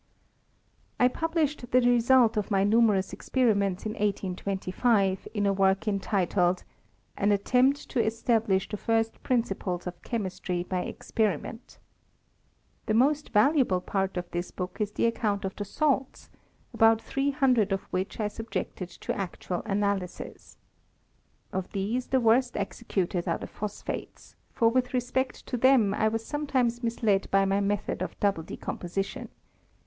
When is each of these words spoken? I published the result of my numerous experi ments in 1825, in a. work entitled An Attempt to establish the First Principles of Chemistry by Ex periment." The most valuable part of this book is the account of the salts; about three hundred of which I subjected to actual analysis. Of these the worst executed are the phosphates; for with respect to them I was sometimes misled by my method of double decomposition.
I 0.99 1.07
published 1.09 1.69
the 1.69 1.79
result 1.79 2.35
of 2.35 2.49
my 2.49 2.63
numerous 2.63 3.13
experi 3.13 3.55
ments 3.55 3.85
in 3.85 3.91
1825, 3.91 5.27
in 5.35 5.45
a. 5.45 5.53
work 5.53 5.87
entitled 5.87 6.63
An 7.15 7.31
Attempt 7.31 7.87
to 7.89 8.03
establish 8.03 8.67
the 8.67 8.77
First 8.77 9.21
Principles 9.21 9.85
of 9.85 10.01
Chemistry 10.01 10.63
by 10.63 10.85
Ex 10.85 11.11
periment." 11.11 11.77
The 12.87 12.95
most 12.95 13.29
valuable 13.29 13.79
part 13.79 14.17
of 14.17 14.25
this 14.31 14.49
book 14.49 14.81
is 14.81 14.91
the 14.91 15.05
account 15.05 15.45
of 15.45 15.55
the 15.55 15.65
salts; 15.65 16.31
about 16.73 16.99
three 16.99 17.29
hundred 17.29 17.71
of 17.71 17.81
which 17.93 18.19
I 18.19 18.27
subjected 18.27 18.89
to 19.01 19.13
actual 19.15 19.61
analysis. 19.67 20.57
Of 21.53 21.71
these 21.73 22.07
the 22.07 22.19
worst 22.19 22.57
executed 22.57 23.27
are 23.27 23.37
the 23.37 23.45
phosphates; 23.45 24.35
for 24.51 24.67
with 24.67 24.95
respect 24.95 25.45
to 25.45 25.57
them 25.57 25.93
I 25.93 26.07
was 26.07 26.25
sometimes 26.25 26.81
misled 26.81 27.29
by 27.29 27.45
my 27.45 27.59
method 27.59 28.01
of 28.01 28.19
double 28.19 28.41
decomposition. 28.41 29.29